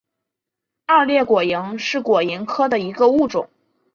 [0.87, 3.51] 二裂果蝇是果蝇科的一个物种。